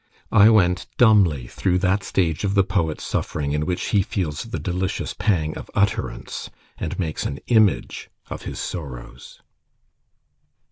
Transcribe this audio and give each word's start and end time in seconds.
I 0.31 0.49
went 0.49 0.87
dumbly 0.97 1.45
through 1.45 1.77
that 1.85 2.03
stage 2.03 2.43
of 2.43 2.55
the 2.55 2.63
poet's 2.63 3.03
suffering, 3.03 3.51
in 3.51 3.67
which 3.67 3.89
he 3.89 4.01
feels 4.01 4.45
the 4.45 4.57
delicious 4.57 5.13
pang 5.13 5.55
of 5.55 5.69
utterance, 5.75 6.49
and 6.79 6.97
makes 6.97 7.27
an 7.27 7.37
image 7.45 8.09
of 8.27 8.41
his 8.41 8.57
sorrows. 8.57 9.41